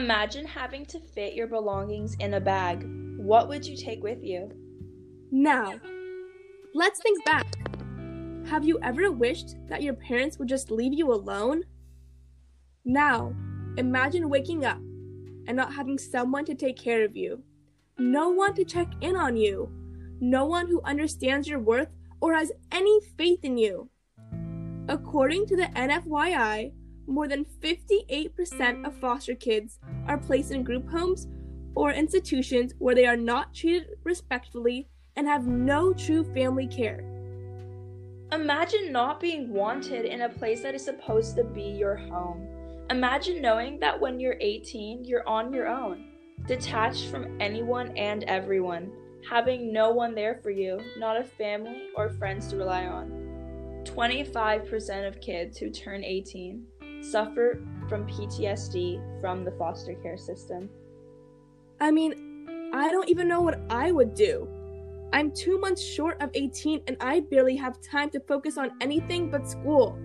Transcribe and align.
Imagine 0.00 0.46
having 0.46 0.86
to 0.86 0.98
fit 0.98 1.34
your 1.34 1.46
belongings 1.46 2.16
in 2.20 2.32
a 2.32 2.40
bag. 2.40 2.86
What 3.18 3.48
would 3.48 3.66
you 3.66 3.76
take 3.76 4.02
with 4.02 4.24
you? 4.24 4.50
Now, 5.30 5.74
let's 6.74 7.02
think 7.02 7.22
back. 7.26 7.46
Have 8.48 8.64
you 8.64 8.78
ever 8.82 9.12
wished 9.12 9.56
that 9.68 9.82
your 9.82 9.92
parents 9.92 10.38
would 10.38 10.48
just 10.48 10.70
leave 10.70 10.94
you 10.94 11.12
alone? 11.12 11.64
Now, 12.82 13.34
imagine 13.76 14.30
waking 14.30 14.64
up 14.64 14.78
and 15.46 15.54
not 15.54 15.74
having 15.74 15.98
someone 15.98 16.46
to 16.46 16.54
take 16.54 16.78
care 16.78 17.04
of 17.04 17.14
you, 17.14 17.42
no 17.98 18.30
one 18.30 18.54
to 18.54 18.64
check 18.64 18.88
in 19.02 19.16
on 19.16 19.36
you, 19.36 19.70
no 20.18 20.46
one 20.46 20.66
who 20.68 20.80
understands 20.82 21.46
your 21.46 21.60
worth 21.60 21.90
or 22.22 22.32
has 22.32 22.52
any 22.72 23.00
faith 23.18 23.40
in 23.42 23.58
you. 23.58 23.90
According 24.88 25.44
to 25.48 25.56
the 25.56 25.68
NFYI, 25.76 26.72
more 27.10 27.28
than 27.28 27.44
58% 27.44 28.86
of 28.86 28.94
foster 28.96 29.34
kids 29.34 29.78
are 30.06 30.18
placed 30.18 30.50
in 30.50 30.62
group 30.62 30.88
homes 30.88 31.28
or 31.74 31.92
institutions 31.92 32.74
where 32.78 32.94
they 32.94 33.06
are 33.06 33.16
not 33.16 33.54
treated 33.54 33.88
respectfully 34.04 34.88
and 35.16 35.26
have 35.26 35.46
no 35.46 35.92
true 35.92 36.24
family 36.34 36.66
care. 36.66 37.04
Imagine 38.32 38.92
not 38.92 39.18
being 39.20 39.52
wanted 39.52 40.04
in 40.04 40.22
a 40.22 40.28
place 40.28 40.62
that 40.62 40.74
is 40.74 40.84
supposed 40.84 41.34
to 41.36 41.44
be 41.44 41.62
your 41.62 41.96
home. 41.96 42.46
Imagine 42.88 43.42
knowing 43.42 43.78
that 43.80 44.00
when 44.00 44.20
you're 44.20 44.36
18, 44.40 45.04
you're 45.04 45.28
on 45.28 45.52
your 45.52 45.68
own, 45.68 46.06
detached 46.46 47.06
from 47.06 47.40
anyone 47.40 47.96
and 47.96 48.24
everyone, 48.24 48.92
having 49.28 49.72
no 49.72 49.90
one 49.90 50.14
there 50.14 50.40
for 50.42 50.50
you, 50.50 50.80
not 50.96 51.16
a 51.16 51.24
family 51.24 51.88
or 51.96 52.08
friends 52.08 52.48
to 52.48 52.56
rely 52.56 52.86
on. 52.86 53.10
25% 53.84 55.08
of 55.08 55.20
kids 55.20 55.58
who 55.58 55.70
turn 55.70 56.04
18 56.04 56.66
suffer 57.02 57.60
from 57.90 58.06
PTSD 58.06 59.20
from 59.20 59.44
the 59.44 59.50
foster 59.52 59.94
care 59.94 60.16
system. 60.16 60.70
I 61.80 61.90
mean, 61.90 62.70
I 62.72 62.88
don't 62.88 63.08
even 63.08 63.26
know 63.26 63.40
what 63.40 63.60
I 63.68 63.90
would 63.90 64.14
do. 64.14 64.48
I'm 65.12 65.32
two 65.32 65.58
months 65.58 65.82
short 65.82 66.22
of 66.22 66.30
18 66.34 66.82
and 66.86 66.96
I 67.00 67.20
barely 67.20 67.56
have 67.56 67.82
time 67.82 68.08
to 68.10 68.20
focus 68.20 68.56
on 68.56 68.70
anything 68.80 69.28
but 69.28 69.48
school. 69.48 69.98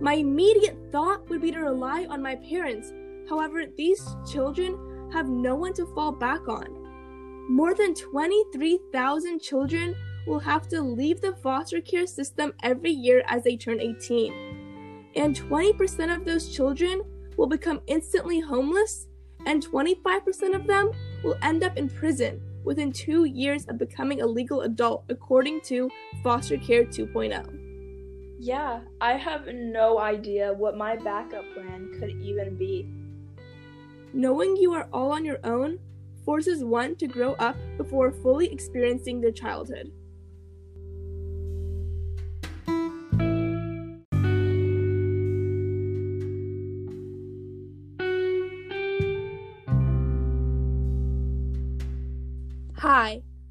My 0.00 0.14
immediate 0.14 0.76
thought 0.92 1.28
would 1.30 1.40
be 1.40 1.50
to 1.50 1.60
rely 1.60 2.04
on 2.10 2.22
my 2.22 2.36
parents. 2.36 2.92
However, 3.28 3.64
these 3.74 4.06
children 4.30 5.10
have 5.12 5.28
no 5.28 5.54
one 5.54 5.72
to 5.74 5.86
fall 5.94 6.12
back 6.12 6.46
on. 6.46 6.66
More 7.48 7.74
than 7.74 7.94
23,000 7.94 9.40
children 9.40 9.96
will 10.26 10.38
have 10.40 10.68
to 10.68 10.82
leave 10.82 11.22
the 11.22 11.36
foster 11.36 11.80
care 11.80 12.06
system 12.06 12.52
every 12.62 12.90
year 12.90 13.22
as 13.28 13.42
they 13.44 13.56
turn 13.56 13.80
18. 13.80 15.12
And 15.16 15.34
20% 15.34 16.14
of 16.14 16.26
those 16.26 16.54
children 16.54 17.02
will 17.40 17.46
become 17.46 17.80
instantly 17.86 18.38
homeless, 18.38 19.06
and 19.46 19.66
25% 19.66 20.54
of 20.54 20.66
them 20.66 20.90
will 21.24 21.38
end 21.40 21.64
up 21.64 21.78
in 21.78 21.88
prison 21.88 22.38
within 22.64 22.92
two 22.92 23.24
years 23.24 23.64
of 23.68 23.78
becoming 23.78 24.20
a 24.20 24.26
legal 24.26 24.60
adult, 24.60 25.04
according 25.08 25.58
to 25.62 25.90
Foster 26.22 26.58
Care 26.58 26.84
2.0. 26.84 28.36
Yeah, 28.38 28.80
I 29.00 29.14
have 29.14 29.46
no 29.54 29.98
idea 29.98 30.52
what 30.52 30.76
my 30.76 30.96
backup 30.96 31.44
plan 31.54 31.90
could 31.98 32.10
even 32.10 32.56
be. 32.56 32.86
Knowing 34.12 34.58
you 34.58 34.74
are 34.74 34.86
all 34.92 35.12
on 35.12 35.24
your 35.24 35.38
own 35.42 35.78
forces 36.26 36.62
one 36.62 36.94
to 36.96 37.06
grow 37.06 37.32
up 37.34 37.56
before 37.78 38.12
fully 38.12 38.52
experiencing 38.52 39.22
their 39.22 39.32
childhood. 39.32 39.90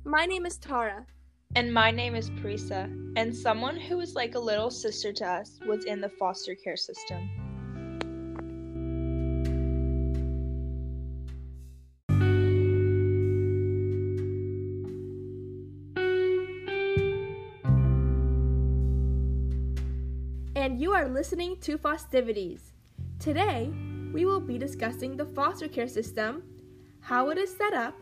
My 0.10 0.26
name 0.26 0.44
is 0.48 0.58
Tara. 0.58 1.06
And 1.56 1.72
my 1.72 1.92
name 1.92 2.16
is 2.16 2.32
Prisa, 2.32 2.86
and 3.16 3.36
someone 3.36 3.78
who 3.78 4.00
is 4.00 4.16
like 4.16 4.34
a 4.34 4.40
little 4.40 4.72
sister 4.72 5.14
to 5.14 5.24
us 5.24 5.60
was 5.68 5.86
in 5.86 6.02
the 6.02 6.10
foster 6.10 6.56
care 6.56 6.76
system. 6.76 7.30
And 20.56 20.82
you 20.82 20.92
are 20.92 21.08
listening 21.08 21.58
to 21.62 21.78
Festivities. 21.78 22.74
Today, 23.20 23.72
we 24.12 24.26
will 24.26 24.40
be 24.40 24.58
discussing 24.58 25.16
the 25.16 25.26
foster 25.26 25.68
care 25.68 25.88
system, 25.88 26.42
how 27.00 27.30
it 27.30 27.38
is 27.38 27.56
set 27.56 27.74
up, 27.74 27.94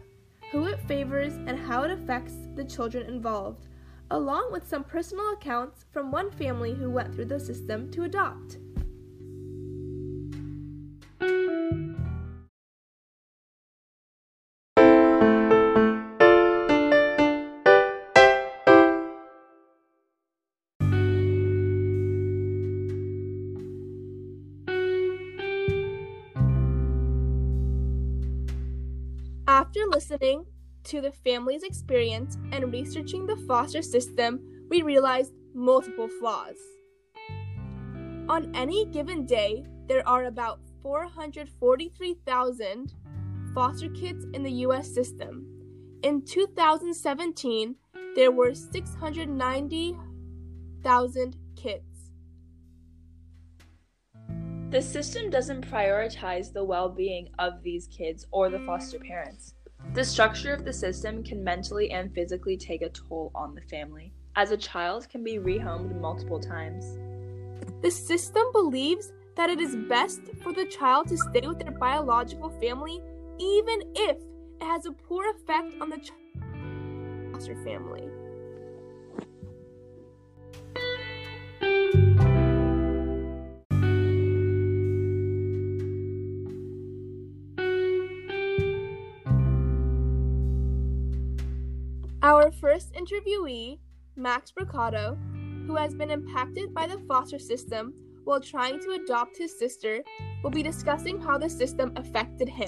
who 0.52 0.66
it 0.66 0.80
favors, 0.82 1.34
and 1.46 1.58
how 1.58 1.84
it 1.84 1.92
affects 1.92 2.34
the 2.56 2.64
children 2.64 3.08
involved, 3.08 3.68
along 4.12 4.52
with 4.52 4.68
some 4.68 4.84
personal 4.84 5.34
accounts 5.34 5.86
from 5.92 6.12
one 6.12 6.32
family 6.32 6.74
who 6.74 6.90
went 6.90 7.14
through 7.14 7.26
the 7.26 7.40
system 7.40 7.92
to 7.92 8.04
adopt. 8.04 8.58
After 29.68 29.86
listening 29.86 30.46
to 30.86 31.02
the 31.02 31.12
family's 31.12 31.62
experience 31.62 32.38
and 32.54 32.72
researching 32.72 33.28
the 33.28 33.36
foster 33.36 33.82
system, 33.82 34.40
we 34.70 34.82
realized 34.82 35.34
multiple 35.54 36.08
flaws. 36.08 36.56
On 38.30 38.50
any 38.56 38.86
given 38.86 39.26
day, 39.26 39.66
there 39.90 40.08
are 40.08 40.24
about 40.24 40.62
443,000 40.82 42.94
foster 43.54 43.90
kids 43.90 44.26
in 44.34 44.42
the 44.42 44.54
US 44.68 44.88
system. 44.88 45.46
In 46.02 46.24
2017, 46.24 47.76
there 48.16 48.32
were 48.32 48.54
690,000 48.54 51.38
kids. 51.58 51.84
The 54.70 54.82
system 54.82 55.30
doesn't 55.30 55.70
prioritize 55.70 56.54
the 56.54 56.64
well 56.64 56.88
being 56.88 57.28
of 57.38 57.64
these 57.64 57.88
kids 57.88 58.26
or 58.32 58.50
the 58.50 58.60
foster 58.60 59.00
parents. 59.00 59.56
The 59.98 60.06
structure 60.06 60.54
of 60.54 60.64
the 60.64 60.74
system 60.74 61.24
can 61.24 61.44
mentally 61.44 61.90
and 61.90 62.14
physically 62.14 62.56
take 62.56 62.84
a 62.84 62.90
toll 62.90 63.32
on 63.34 63.56
the 63.56 63.62
family, 63.62 64.14
as 64.36 64.52
a 64.52 64.58
child 64.58 65.10
can 65.10 65.24
be 65.24 65.40
rehomed 65.40 66.00
multiple 66.00 66.40
times. 66.40 67.00
The 67.82 67.90
system 67.90 68.44
believes 68.54 69.12
that 69.36 69.50
it 69.50 69.60
is 69.60 69.76
best 69.90 70.22
for 70.44 70.54
the 70.54 70.66
child 70.66 71.08
to 71.08 71.18
stay 71.18 71.48
with 71.48 71.58
their 71.58 71.72
biological 71.72 72.52
family 72.62 73.02
even 73.40 73.82
if 73.96 74.18
it 74.18 74.62
has 74.62 74.86
a 74.86 74.92
poor 74.92 75.32
effect 75.32 75.74
on 75.82 75.90
the 75.90 76.00
foster 77.32 77.56
family. 77.64 78.08
First 92.60 92.94
interviewee, 92.94 93.80
Max 94.16 94.52
Bricado, 94.52 95.18
who 95.68 95.76
has 95.76 95.94
been 95.94 96.10
impacted 96.10 96.74
by 96.74 96.88
the 96.88 96.98
foster 97.08 97.38
system 97.38 97.94
while 98.24 98.42
trying 98.42 98.80
to 98.80 98.92
adopt 98.92 99.38
his 99.38 99.58
sister, 99.58 100.04
will 100.44 100.50
be 100.50 100.64
discussing 100.64 101.22
how 101.22 101.38
the 101.38 101.50
system 101.50 101.94
affected 101.96 102.50
him. 102.50 102.68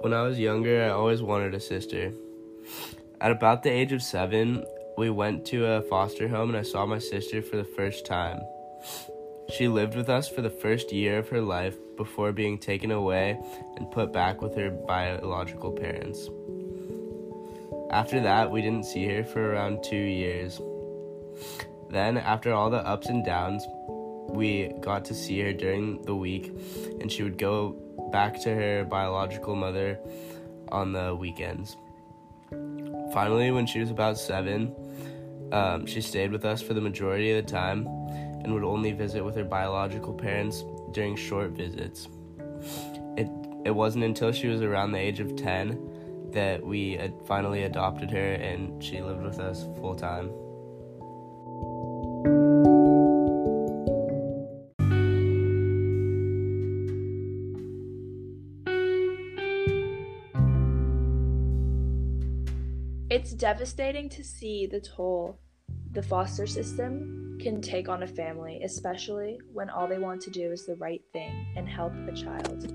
When 0.00 0.12
I 0.12 0.22
was 0.22 0.38
younger, 0.38 0.84
I 0.84 0.88
always 0.88 1.22
wanted 1.22 1.54
a 1.54 1.60
sister. 1.60 2.12
At 3.20 3.30
about 3.30 3.62
the 3.62 3.70
age 3.70 3.92
of 3.92 4.02
seven, 4.02 4.64
we 4.96 5.10
went 5.10 5.44
to 5.46 5.66
a 5.66 5.82
foster 5.82 6.28
home 6.28 6.50
and 6.50 6.58
I 6.58 6.62
saw 6.62 6.86
my 6.86 6.98
sister 6.98 7.42
for 7.42 7.56
the 7.56 7.64
first 7.64 8.04
time. 8.06 8.40
She 9.50 9.68
lived 9.68 9.96
with 9.96 10.08
us 10.08 10.28
for 10.28 10.40
the 10.40 10.50
first 10.50 10.92
year 10.92 11.18
of 11.18 11.28
her 11.28 11.40
life 11.40 11.76
before 11.96 12.32
being 12.32 12.58
taken 12.58 12.90
away 12.90 13.38
and 13.76 13.90
put 13.90 14.12
back 14.12 14.40
with 14.40 14.54
her 14.56 14.70
biological 14.70 15.72
parents. 15.72 16.28
After 17.90 18.20
that, 18.20 18.50
we 18.50 18.62
didn't 18.62 18.86
see 18.86 19.06
her 19.08 19.24
for 19.24 19.52
around 19.52 19.84
two 19.84 19.96
years. 19.96 20.60
Then, 21.90 22.16
after 22.16 22.54
all 22.54 22.70
the 22.70 22.78
ups 22.78 23.08
and 23.08 23.24
downs, 23.24 23.66
we 24.30 24.72
got 24.80 25.04
to 25.06 25.14
see 25.14 25.40
her 25.40 25.52
during 25.52 26.00
the 26.02 26.16
week, 26.16 26.50
and 27.00 27.12
she 27.12 27.22
would 27.22 27.36
go 27.36 27.76
back 28.10 28.40
to 28.42 28.54
her 28.54 28.84
biological 28.84 29.54
mother 29.54 29.98
on 30.68 30.92
the 30.92 31.14
weekends. 31.14 31.76
Finally, 33.12 33.50
when 33.50 33.66
she 33.66 33.80
was 33.80 33.90
about 33.90 34.18
seven, 34.18 34.74
um, 35.52 35.86
she 35.86 36.00
stayed 36.00 36.32
with 36.32 36.44
us 36.44 36.62
for 36.62 36.74
the 36.74 36.80
majority 36.80 37.32
of 37.32 37.44
the 37.44 37.50
time 37.50 37.86
and 38.42 38.52
would 38.52 38.64
only 38.64 38.92
visit 38.92 39.24
with 39.24 39.36
her 39.36 39.44
biological 39.44 40.12
parents 40.12 40.64
during 40.92 41.14
short 41.14 41.50
visits. 41.50 42.08
It, 43.16 43.28
it 43.64 43.70
wasn't 43.70 44.04
until 44.04 44.32
she 44.32 44.48
was 44.48 44.62
around 44.62 44.92
the 44.92 44.98
age 44.98 45.20
of 45.20 45.36
10 45.36 46.30
that 46.32 46.64
we 46.64 46.98
finally 47.26 47.64
adopted 47.64 48.10
her 48.10 48.32
and 48.32 48.82
she 48.82 49.00
lived 49.02 49.22
with 49.22 49.38
us 49.38 49.64
full 49.78 49.94
time. 49.94 50.30
Devastating 63.42 64.08
to 64.08 64.22
see 64.22 64.68
the 64.68 64.80
toll 64.80 65.36
the 65.90 66.00
foster 66.00 66.46
system 66.46 67.36
can 67.42 67.60
take 67.60 67.88
on 67.88 68.04
a 68.04 68.06
family, 68.06 68.62
especially 68.62 69.40
when 69.52 69.68
all 69.68 69.88
they 69.88 69.98
want 69.98 70.20
to 70.20 70.30
do 70.30 70.52
is 70.52 70.64
the 70.64 70.76
right 70.76 71.02
thing 71.12 71.44
and 71.56 71.68
help 71.68 71.92
a 72.06 72.12
child. 72.12 72.72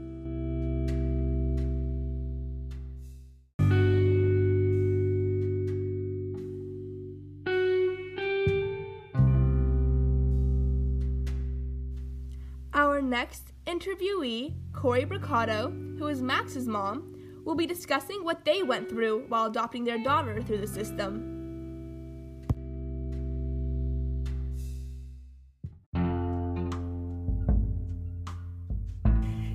Our 12.73 13.01
next 13.01 13.53
interviewee, 13.65 14.53
Corey 14.73 15.05
Bricado, 15.05 15.97
who 15.97 16.09
is 16.09 16.21
Max's 16.21 16.67
mom, 16.67 17.16
will 17.47 17.55
be 17.55 17.65
discussing 17.65 18.25
what 18.25 18.43
they 18.43 18.61
went 18.61 18.89
through 18.89 19.23
while 19.29 19.45
adopting 19.45 19.85
their 19.85 19.97
daughter 20.03 20.41
through 20.41 20.57
the 20.57 20.67
system. 20.67 21.33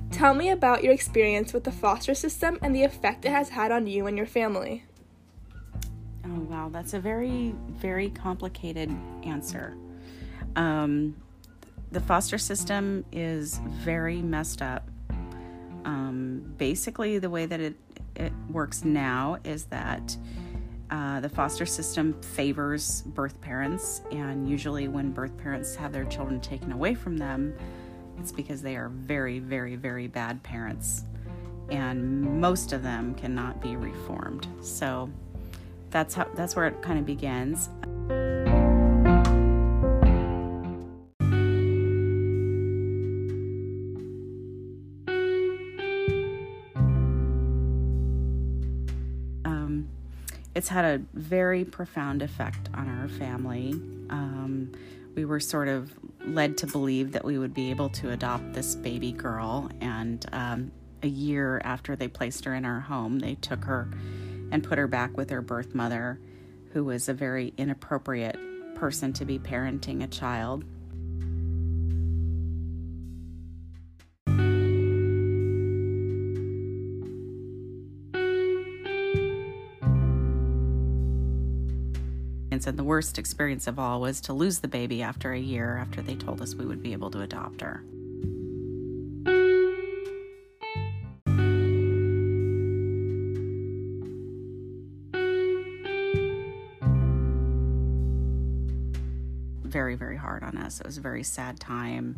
Tell 0.09 0.33
me 0.33 0.49
about 0.49 0.83
your 0.83 0.91
experience 0.91 1.53
with 1.53 1.65
the 1.65 1.71
foster 1.71 2.15
system 2.15 2.57
and 2.63 2.75
the 2.75 2.83
effect 2.83 3.25
it 3.25 3.29
has 3.29 3.49
had 3.49 3.71
on 3.71 3.85
you 3.85 4.07
and 4.07 4.17
your 4.17 4.25
family. 4.25 4.85
Oh, 6.25 6.39
wow. 6.49 6.69
That's 6.71 6.95
a 6.95 6.99
very, 6.99 7.53
very 7.69 8.09
complicated 8.09 8.89
answer. 9.23 9.77
Um, 10.55 11.15
the 11.91 11.99
foster 11.99 12.39
system 12.39 13.05
is 13.11 13.59
very 13.83 14.23
messed 14.23 14.63
up. 14.63 14.89
Basically, 16.63 17.19
the 17.19 17.29
way 17.29 17.45
that 17.45 17.59
it, 17.59 17.75
it 18.15 18.31
works 18.49 18.85
now 18.85 19.37
is 19.43 19.65
that 19.65 20.15
uh, 20.91 21.19
the 21.19 21.27
foster 21.27 21.65
system 21.65 22.13
favors 22.21 23.01
birth 23.01 23.41
parents, 23.41 23.99
and 24.13 24.49
usually, 24.49 24.87
when 24.87 25.11
birth 25.11 25.37
parents 25.37 25.75
have 25.75 25.91
their 25.91 26.05
children 26.05 26.39
taken 26.39 26.71
away 26.71 26.95
from 26.95 27.17
them, 27.17 27.53
it's 28.17 28.31
because 28.31 28.61
they 28.61 28.77
are 28.77 28.87
very, 28.87 29.39
very, 29.39 29.75
very 29.75 30.07
bad 30.07 30.41
parents, 30.41 31.03
and 31.69 32.21
most 32.39 32.71
of 32.71 32.81
them 32.81 33.13
cannot 33.15 33.61
be 33.61 33.75
reformed. 33.75 34.47
So 34.61 35.09
that's 35.89 36.13
how 36.13 36.29
that's 36.33 36.55
where 36.55 36.67
it 36.67 36.81
kind 36.81 36.97
of 36.97 37.05
begins. 37.05 37.67
It's 50.63 50.69
had 50.69 50.85
a 50.85 51.01
very 51.13 51.65
profound 51.65 52.21
effect 52.21 52.69
on 52.73 52.87
our 52.87 53.09
family. 53.09 53.73
Um, 54.09 54.71
we 55.13 55.25
were 55.25 55.41
sort 55.41 55.67
of 55.67 55.91
led 56.25 56.57
to 56.59 56.67
believe 56.67 57.11
that 57.11 57.25
we 57.25 57.37
would 57.37 57.53
be 57.53 57.69
able 57.69 57.89
to 57.89 58.11
adopt 58.11 58.53
this 58.53 58.73
baby 58.73 59.11
girl. 59.11 59.69
And 59.81 60.25
um, 60.31 60.71
a 61.01 61.07
year 61.07 61.61
after 61.65 61.97
they 61.97 62.07
placed 62.07 62.45
her 62.45 62.55
in 62.55 62.63
our 62.63 62.79
home, 62.79 63.19
they 63.19 63.35
took 63.35 63.65
her 63.65 63.89
and 64.53 64.63
put 64.63 64.77
her 64.77 64.87
back 64.87 65.17
with 65.17 65.31
her 65.31 65.41
birth 65.41 65.75
mother, 65.75 66.17
who 66.71 66.85
was 66.85 67.09
a 67.09 67.13
very 67.13 67.53
inappropriate 67.57 68.39
person 68.75 69.11
to 69.11 69.25
be 69.25 69.39
parenting 69.39 70.01
a 70.01 70.07
child. 70.07 70.63
And 82.65 82.79
the 82.79 82.83
worst 82.83 83.19
experience 83.19 83.67
of 83.67 83.77
all 83.77 83.99
was 83.99 84.21
to 84.21 84.33
lose 84.33 84.59
the 84.59 84.69
baby 84.69 85.01
after 85.01 85.33
a 85.33 85.39
year 85.39 85.77
after 85.77 86.01
they 86.01 86.15
told 86.15 86.41
us 86.41 86.55
we 86.55 86.65
would 86.65 86.81
be 86.81 86.93
able 86.93 87.11
to 87.11 87.19
adopt 87.19 87.59
her. 87.59 87.83
Very, 99.65 99.95
very 99.95 100.15
hard 100.15 100.43
on 100.43 100.57
us. 100.57 100.79
It 100.79 100.85
was 100.85 100.97
a 100.97 101.01
very 101.01 101.23
sad 101.23 101.59
time. 101.59 102.15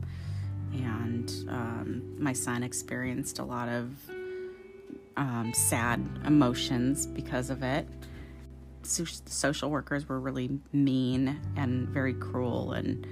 And 0.74 1.34
um, 1.50 2.04
my 2.20 2.34
son 2.34 2.62
experienced 2.62 3.40
a 3.40 3.44
lot 3.44 3.68
of 3.68 3.90
um, 5.18 5.54
sad 5.56 6.08
emotions 6.26 7.08
because 7.08 7.50
of 7.50 7.64
it 7.64 7.88
social 8.86 9.70
workers 9.70 10.08
were 10.08 10.20
really 10.20 10.60
mean 10.72 11.40
and 11.56 11.88
very 11.90 12.14
cruel 12.14 12.74
and 12.74 13.06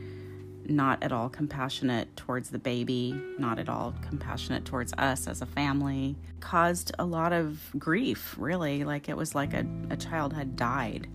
not 0.65 1.03
at 1.03 1.11
all 1.11 1.29
compassionate 1.29 2.15
towards 2.15 2.49
the 2.49 2.59
baby, 2.59 3.13
not 3.37 3.59
at 3.59 3.69
all 3.69 3.93
compassionate 4.07 4.65
towards 4.65 4.93
us 4.93 5.27
as 5.27 5.41
a 5.41 5.45
family. 5.45 6.15
Caused 6.39 6.91
a 6.99 7.05
lot 7.05 7.33
of 7.33 7.59
grief, 7.77 8.35
really. 8.37 8.83
Like 8.83 9.09
it 9.09 9.17
was 9.17 9.35
like 9.35 9.53
a, 9.53 9.65
a 9.89 9.97
child 9.97 10.33
had 10.33 10.55
died. 10.55 11.07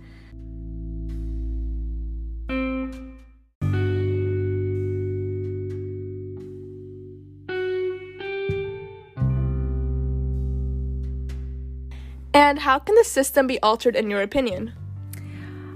And 12.49 12.59
how 12.59 12.79
can 12.79 12.95
the 12.95 13.05
system 13.05 13.47
be 13.47 13.61
altered 13.61 13.95
in 13.95 14.09
your 14.09 14.23
opinion? 14.23 14.73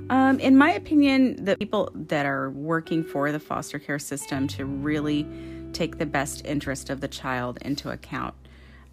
Um, 0.09 0.41
in 0.41 0.57
my 0.57 0.73
opinion, 0.73 1.45
the 1.45 1.55
people 1.55 1.91
that 1.95 2.25
are 2.25 2.49
working 2.49 3.05
for 3.05 3.31
the 3.31 3.38
foster 3.38 3.79
care 3.79 3.99
system 3.99 4.49
to 4.49 4.64
really 4.64 5.29
take 5.75 5.99
the 5.99 6.07
best 6.07 6.47
interest 6.47 6.88
of 6.88 7.02
the 7.02 7.09
child 7.09 7.59
into 7.61 7.91
account, 7.91 8.33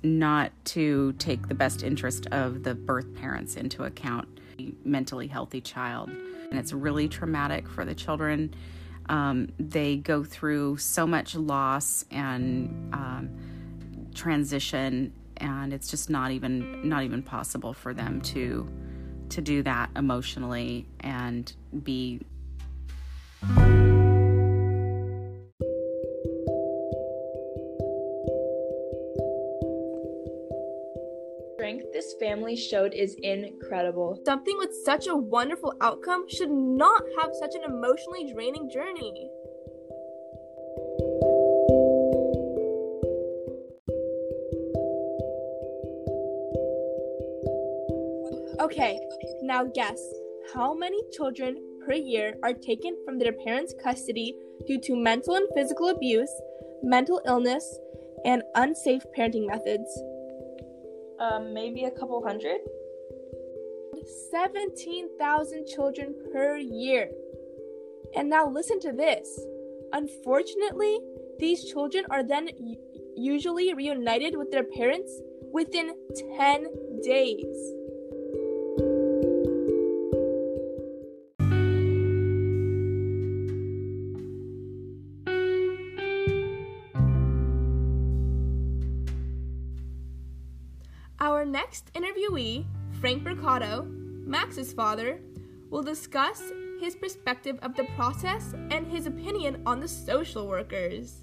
not 0.04 0.52
to 0.66 1.14
take 1.20 1.48
the 1.48 1.56
best 1.56 1.82
interest 1.82 2.28
of 2.34 2.64
the 2.64 2.76
birth 2.76 3.16
parents 3.16 3.56
into 3.56 3.86
account, 3.86 4.28
mentally 4.84 5.28
healthy 5.28 5.62
child. 5.62 6.10
And 6.10 6.60
it's 6.60 6.74
really 6.74 7.08
traumatic 7.08 7.66
for 7.70 7.86
the 7.86 7.96
children. 7.96 8.54
Um, 9.08 9.54
they 9.58 9.96
go 9.96 10.26
through 10.26 10.78
so 10.78 11.08
much 11.08 11.34
loss 11.34 12.04
and 12.12 12.94
um, 12.94 13.30
transition 14.14 15.14
and 15.40 15.74
it's 15.74 15.90
just 15.90 16.10
not 16.10 16.32
even 16.32 16.88
not 16.88 17.04
even 17.04 17.24
possible 17.24 17.74
for 17.74 17.94
them 17.94 18.22
to 18.22 18.68
to 19.30 19.42
do 19.42 19.62
that 19.64 19.90
emotionally 19.96 20.88
and 21.02 21.54
be 21.84 22.20
strength 31.70 31.94
this 31.94 32.16
family 32.20 32.56
showed 32.56 32.94
is 32.94 33.16
incredible. 33.22 34.18
Something 34.26 34.58
with 34.58 34.74
such 34.86 35.08
a 35.08 35.16
wonderful 35.16 35.74
outcome 35.82 36.26
should 36.30 36.50
not 36.50 37.04
have 37.22 37.32
such 37.40 37.54
an 37.54 37.64
emotionally 37.64 38.32
draining 38.34 38.70
journey. 38.70 39.30
Okay, 48.60 49.00
now 49.42 49.64
guess 49.64 50.02
how 50.54 50.74
many 50.74 51.02
children 51.14 51.56
per 51.86 51.94
year 51.94 52.34
are 52.44 52.52
taken 52.52 52.98
from 53.06 53.18
their 53.18 53.32
parents' 53.32 53.74
custody 53.82 54.36
due 54.68 54.82
to 54.82 54.98
mental 54.98 55.36
and 55.36 55.48
physical 55.56 55.88
abuse, 55.88 56.30
mental 56.84 57.22
illness, 57.26 57.80
and 58.26 58.44
unsafe 58.56 59.04
parenting 59.18 59.48
methods? 59.48 59.90
Um, 61.22 61.54
maybe 61.54 61.86
a 61.86 61.92
couple 61.92 62.22
hundred? 62.22 62.60
17,000 64.30 65.66
children 65.66 66.14
per 66.34 66.58
year. 66.58 67.10
And 68.14 68.30
now 68.30 68.50
listen 68.50 68.82
to 68.82 68.92
this. 68.92 69.40
Unfortunately, 69.94 71.00
these 71.40 71.64
children 71.64 72.04
are 72.10 72.24
then 72.24 72.50
usually 73.16 73.74
reunited 73.74 74.36
with 74.36 74.52
their 74.52 74.66
parents 74.66 75.22
within 75.54 75.94
10 76.38 76.68
days. 77.04 77.79
Next 92.40 92.66
Frank 93.02 93.24
Mercado, 93.24 93.86
Max's 94.26 94.72
father, 94.72 95.20
will 95.70 95.84
discuss 95.84 96.42
his 96.80 96.96
perspective 96.96 97.60
of 97.62 97.76
the 97.76 97.84
process 97.96 98.54
and 98.72 98.88
his 98.88 99.08
opinion 99.08 99.62
on 99.66 99.82
the 99.82 99.88
social 99.88 100.48
workers. 100.48 101.18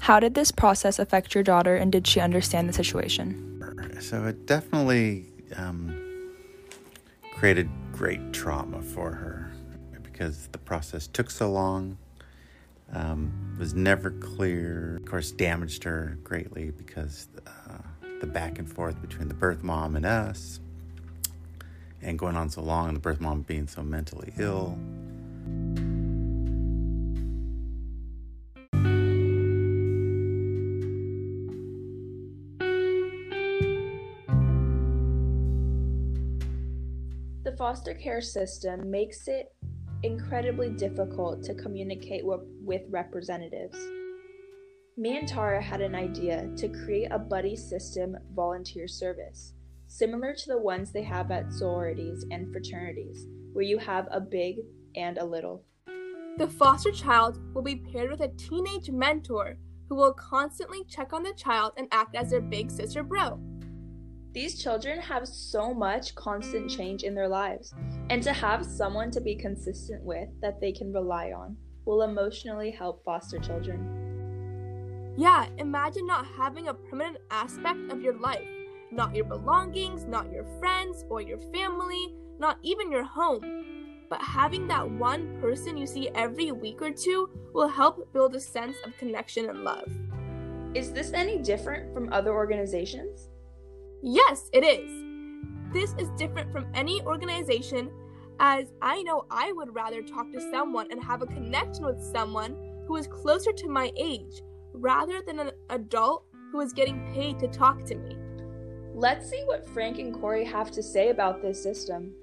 How 0.00 0.18
did 0.18 0.34
this 0.34 0.50
process 0.50 0.98
affect 0.98 1.34
your 1.34 1.44
daughter 1.44 1.76
and 1.76 1.92
did 1.92 2.06
she 2.06 2.18
understand 2.18 2.68
the 2.68 2.72
situation? 2.72 3.44
So 4.00 4.24
it 4.24 4.46
definitely 4.46 5.26
um, 5.56 5.87
created 7.38 7.70
great 7.92 8.32
trauma 8.32 8.82
for 8.82 9.12
her 9.12 9.48
because 10.02 10.48
the 10.48 10.58
process 10.58 11.06
took 11.06 11.30
so 11.30 11.48
long, 11.48 11.96
um, 12.92 13.56
was 13.60 13.74
never 13.74 14.10
clear. 14.10 14.96
Of 14.96 15.04
course, 15.04 15.30
damaged 15.30 15.84
her 15.84 16.18
greatly 16.24 16.72
because 16.72 17.28
uh, 17.46 17.78
the 18.20 18.26
back 18.26 18.58
and 18.58 18.68
forth 18.68 19.00
between 19.00 19.28
the 19.28 19.34
birth 19.34 19.62
mom 19.62 19.94
and 19.94 20.04
us, 20.04 20.58
and 22.02 22.18
going 22.18 22.34
on 22.34 22.50
so 22.50 22.60
long, 22.60 22.88
and 22.88 22.96
the 22.96 23.00
birth 23.00 23.20
mom 23.20 23.42
being 23.42 23.68
so 23.68 23.84
mentally 23.84 24.32
ill. 24.36 24.76
Foster 37.78 37.94
care 37.94 38.20
system 38.20 38.90
makes 38.90 39.28
it 39.28 39.54
incredibly 40.02 40.68
difficult 40.68 41.44
to 41.44 41.54
communicate 41.54 42.26
with, 42.26 42.82
representatives. 42.90 43.78
Me 44.96 45.16
and 45.16 45.28
Tara 45.28 45.62
had 45.62 45.80
an 45.80 45.94
idea 45.94 46.48
to 46.56 46.68
create 46.68 47.06
a 47.12 47.20
buddy 47.20 47.54
system 47.54 48.16
volunteer 48.34 48.88
service, 48.88 49.52
similar 49.86 50.34
to 50.34 50.48
the 50.48 50.58
ones 50.58 50.90
they 50.90 51.04
have 51.04 51.30
at 51.30 51.52
sororities 51.52 52.26
and 52.32 52.50
fraternities, 52.50 53.28
where 53.52 53.64
you 53.64 53.78
have 53.78 54.08
a 54.10 54.20
big 54.20 54.56
and 54.96 55.16
a 55.18 55.24
little. 55.24 55.62
The 56.36 56.48
foster 56.48 56.90
child 56.90 57.38
will 57.54 57.62
be 57.62 57.76
paired 57.76 58.10
with 58.10 58.22
a 58.22 58.34
teenage 58.36 58.90
mentor 58.90 59.56
who 59.88 59.94
will 59.94 60.14
constantly 60.14 60.82
check 60.88 61.12
on 61.12 61.22
the 61.22 61.32
child 61.32 61.74
and 61.76 61.86
act 61.92 62.16
as 62.16 62.30
their 62.30 62.40
big 62.40 62.72
sister 62.72 63.04
bro. 63.04 63.38
These 64.32 64.62
children 64.62 65.00
have 65.00 65.26
so 65.26 65.72
much 65.72 66.14
constant 66.14 66.70
change 66.70 67.02
in 67.02 67.14
their 67.14 67.28
lives, 67.28 67.72
and 68.10 68.22
to 68.22 68.32
have 68.32 68.64
someone 68.64 69.10
to 69.12 69.20
be 69.20 69.34
consistent 69.34 70.04
with 70.04 70.28
that 70.42 70.60
they 70.60 70.72
can 70.72 70.92
rely 70.92 71.32
on 71.32 71.56
will 71.86 72.02
emotionally 72.02 72.70
help 72.70 73.02
foster 73.04 73.38
children. 73.38 75.14
Yeah, 75.16 75.46
imagine 75.56 76.06
not 76.06 76.26
having 76.26 76.68
a 76.68 76.74
permanent 76.74 77.16
aspect 77.30 77.90
of 77.90 78.02
your 78.02 78.18
life. 78.18 78.46
Not 78.92 79.16
your 79.16 79.24
belongings, 79.24 80.04
not 80.04 80.30
your 80.30 80.44
friends 80.60 81.04
or 81.08 81.22
your 81.22 81.38
family, 81.52 82.14
not 82.38 82.58
even 82.62 82.92
your 82.92 83.04
home. 83.04 84.04
But 84.10 84.22
having 84.22 84.68
that 84.68 84.88
one 84.88 85.40
person 85.40 85.76
you 85.76 85.86
see 85.86 86.10
every 86.14 86.52
week 86.52 86.80
or 86.82 86.90
two 86.90 87.30
will 87.52 87.68
help 87.68 88.12
build 88.12 88.34
a 88.36 88.40
sense 88.40 88.76
of 88.84 88.96
connection 88.98 89.48
and 89.48 89.64
love. 89.64 89.90
Is 90.74 90.92
this 90.92 91.12
any 91.14 91.38
different 91.38 91.92
from 91.94 92.12
other 92.12 92.32
organizations? 92.32 93.28
Yes, 94.02 94.48
it 94.52 94.64
is. 94.64 94.90
This 95.72 95.94
is 95.98 96.08
different 96.16 96.52
from 96.52 96.66
any 96.74 97.02
organization, 97.02 97.90
as 98.38 98.72
I 98.80 99.02
know 99.02 99.26
I 99.30 99.52
would 99.52 99.74
rather 99.74 100.02
talk 100.02 100.30
to 100.32 100.50
someone 100.52 100.86
and 100.90 101.02
have 101.02 101.22
a 101.22 101.26
connection 101.26 101.84
with 101.84 102.00
someone 102.00 102.56
who 102.86 102.96
is 102.96 103.08
closer 103.08 103.52
to 103.52 103.68
my 103.68 103.90
age 103.96 104.42
rather 104.72 105.20
than 105.26 105.40
an 105.40 105.50
adult 105.70 106.24
who 106.52 106.60
is 106.60 106.72
getting 106.72 107.12
paid 107.12 107.38
to 107.40 107.48
talk 107.48 107.84
to 107.86 107.96
me. 107.96 108.16
Let's 108.94 109.28
see 109.28 109.42
what 109.44 109.68
Frank 109.68 109.98
and 109.98 110.14
Corey 110.14 110.44
have 110.44 110.70
to 110.72 110.82
say 110.82 111.10
about 111.10 111.42
this 111.42 111.62
system. 111.62 112.14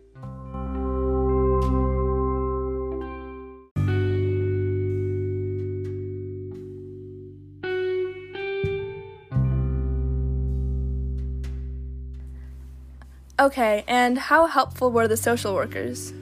Okay, 13.38 13.84
and 13.88 14.18
how 14.18 14.46
helpful 14.46 14.92
were 14.92 15.10
the 15.10 15.18
social 15.18 15.54
workers? 15.54 16.14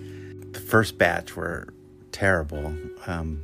The 0.51 0.60
first 0.60 0.98
batch 0.98 1.36
were 1.36 1.67
terrible, 2.12 2.75
um, 3.05 3.43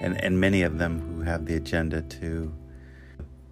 and, 0.00 0.22
and 0.22 0.40
many 0.40 0.62
of 0.62 0.78
them 0.78 1.00
who 1.00 1.22
have 1.22 1.46
the 1.46 1.56
agenda 1.56 2.02
to 2.02 2.52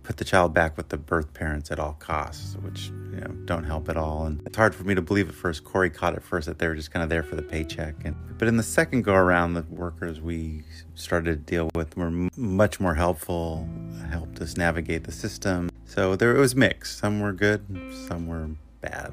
put 0.04 0.18
the 0.18 0.24
child 0.24 0.54
back 0.54 0.76
with 0.76 0.88
the 0.90 0.96
birth 0.96 1.34
parents 1.34 1.72
at 1.72 1.80
all 1.80 1.94
costs, 1.94 2.54
which 2.62 2.90
you 3.10 3.20
know 3.20 3.34
don't 3.44 3.64
help 3.64 3.88
at 3.88 3.96
all. 3.96 4.26
And 4.26 4.40
it's 4.46 4.56
hard 4.56 4.72
for 4.72 4.84
me 4.84 4.94
to 4.94 5.02
believe 5.02 5.28
at 5.28 5.34
first. 5.34 5.64
Corey 5.64 5.90
caught 5.90 6.14
it 6.14 6.22
first 6.22 6.46
that 6.46 6.60
they 6.60 6.68
were 6.68 6.76
just 6.76 6.92
kind 6.92 7.02
of 7.02 7.08
there 7.08 7.24
for 7.24 7.34
the 7.34 7.42
paycheck. 7.42 7.96
And 8.04 8.14
but 8.38 8.46
in 8.46 8.56
the 8.56 8.62
second 8.62 9.02
go 9.02 9.14
around, 9.14 9.54
the 9.54 9.62
workers 9.62 10.20
we 10.20 10.62
started 10.94 11.44
to 11.44 11.52
deal 11.52 11.70
with 11.74 11.96
were 11.96 12.06
m- 12.06 12.30
much 12.36 12.78
more 12.78 12.94
helpful, 12.94 13.68
helped 14.10 14.40
us 14.40 14.56
navigate 14.56 15.02
the 15.02 15.12
system. 15.12 15.70
So 15.86 16.14
there 16.14 16.36
it 16.36 16.38
was 16.38 16.54
mixed. 16.54 16.98
Some 16.98 17.18
were 17.18 17.32
good, 17.32 17.64
some 18.06 18.28
were 18.28 18.50
bad. 18.80 19.12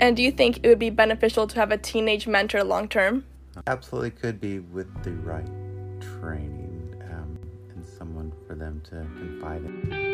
And 0.00 0.16
do 0.16 0.22
you 0.22 0.32
think 0.32 0.60
it 0.62 0.68
would 0.68 0.78
be 0.78 0.88
beneficial 0.88 1.46
to 1.46 1.56
have 1.56 1.70
a 1.70 1.76
teenage 1.76 2.26
mentor 2.26 2.64
long 2.64 2.88
term? 2.88 3.26
Absolutely 3.66 4.12
could 4.12 4.40
be 4.40 4.60
with 4.60 4.88
the 5.04 5.12
right 5.12 5.46
training 6.00 6.94
um, 7.12 7.38
and 7.74 7.84
someone 7.86 8.32
for 8.46 8.54
them 8.54 8.80
to 8.86 9.06
confide 9.18 9.62
in. 9.62 10.10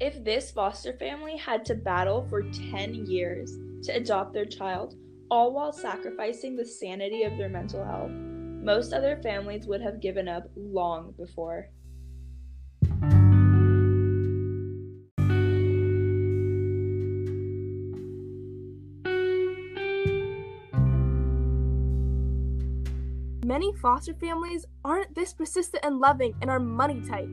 If 0.00 0.24
this 0.24 0.50
foster 0.50 0.94
family 0.94 1.36
had 1.36 1.64
to 1.66 1.76
battle 1.76 2.26
for 2.28 2.42
10 2.42 3.06
years 3.06 3.56
to 3.84 3.94
adopt 3.94 4.32
their 4.32 4.44
child, 4.44 4.96
all 5.30 5.52
while 5.52 5.72
sacrificing 5.72 6.56
the 6.56 6.64
sanity 6.64 7.22
of 7.22 7.36
their 7.36 7.48
mental 7.48 7.84
health, 7.84 8.10
most 8.10 8.92
other 8.92 9.20
families 9.22 9.66
would 9.66 9.80
have 9.80 10.00
given 10.00 10.28
up 10.28 10.50
long 10.56 11.12
before. 11.16 11.68
Many 23.44 23.74
foster 23.74 24.14
families 24.14 24.64
aren't 24.84 25.14
this 25.14 25.34
persistent 25.34 25.84
and 25.84 26.00
loving 26.00 26.34
and 26.40 26.50
are 26.50 26.58
money 26.58 27.02
tight. 27.06 27.28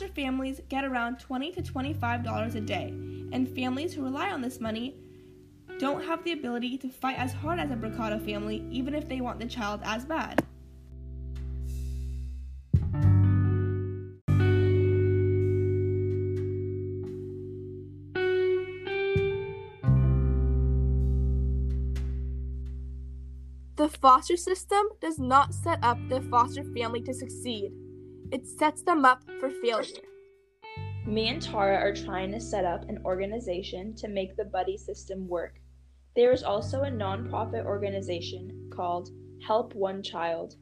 Foster 0.00 0.14
families 0.14 0.62
get 0.70 0.82
around 0.82 1.18
20 1.18 1.52
to 1.52 1.60
$25 1.60 2.54
a 2.54 2.60
day, 2.62 2.88
and 3.32 3.46
families 3.54 3.92
who 3.92 4.02
rely 4.02 4.30
on 4.30 4.40
this 4.40 4.58
money 4.58 4.96
don't 5.78 6.02
have 6.02 6.24
the 6.24 6.32
ability 6.32 6.78
to 6.78 6.88
fight 6.88 7.18
as 7.18 7.34
hard 7.34 7.60
as 7.60 7.70
a 7.70 7.76
Mercado 7.76 8.18
family, 8.18 8.66
even 8.70 8.94
if 8.94 9.06
they 9.10 9.20
want 9.20 9.38
the 9.38 9.44
child 9.44 9.82
as 9.84 10.06
bad. 10.06 10.42
The 23.76 23.90
foster 24.00 24.38
system 24.38 24.88
does 25.02 25.18
not 25.18 25.52
set 25.52 25.78
up 25.82 25.98
the 26.08 26.22
foster 26.22 26.64
family 26.64 27.02
to 27.02 27.12
succeed. 27.12 27.72
It 28.32 28.46
sets 28.46 28.82
them 28.82 29.04
up 29.04 29.22
for 29.40 29.50
failure. 29.50 30.04
Me 31.04 31.28
and 31.28 31.42
Tara 31.42 31.76
are 31.76 31.92
trying 31.92 32.30
to 32.30 32.40
set 32.40 32.64
up 32.64 32.88
an 32.88 33.02
organization 33.04 33.94
to 33.96 34.06
make 34.06 34.36
the 34.36 34.44
buddy 34.44 34.76
system 34.76 35.26
work. 35.26 35.58
There 36.14 36.32
is 36.32 36.44
also 36.44 36.82
a 36.82 36.90
nonprofit 36.90 37.64
organization 37.64 38.70
called 38.72 39.10
Help 39.44 39.74
One 39.74 40.02
Child. 40.02 40.54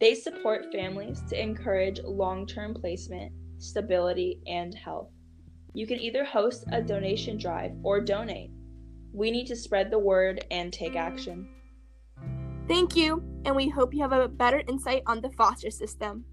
They 0.00 0.14
support 0.14 0.72
families 0.72 1.22
to 1.28 1.38
encourage 1.38 2.00
long 2.02 2.46
term 2.46 2.72
placement, 2.72 3.32
stability, 3.58 4.40
and 4.46 4.74
health. 4.74 5.10
You 5.74 5.86
can 5.86 6.00
either 6.00 6.24
host 6.24 6.64
a 6.72 6.80
donation 6.80 7.36
drive 7.36 7.72
or 7.82 8.00
donate. 8.00 8.50
We 9.12 9.30
need 9.30 9.46
to 9.48 9.56
spread 9.56 9.90
the 9.90 9.98
word 9.98 10.46
and 10.50 10.72
take 10.72 10.96
action. 10.96 11.48
Thank 12.66 12.96
you, 12.96 13.22
and 13.44 13.54
we 13.54 13.68
hope 13.68 13.92
you 13.92 14.00
have 14.00 14.12
a 14.12 14.28
better 14.28 14.62
insight 14.68 15.02
on 15.06 15.20
the 15.20 15.30
foster 15.30 15.70
system. 15.70 16.24